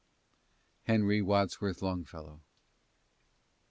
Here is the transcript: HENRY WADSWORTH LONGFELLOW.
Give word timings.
HENRY 0.87 1.21
WADSWORTH 1.21 1.83
LONGFELLOW. 1.83 2.41